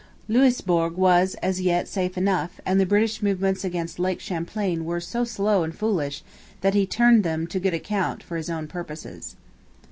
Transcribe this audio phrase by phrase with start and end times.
[0.27, 5.23] Louisbourg was, as yet, safe enough; and the British movements against Lake Champlain were so
[5.23, 6.23] slow and foolish
[6.61, 9.35] that he turned them to good account for his own purposes.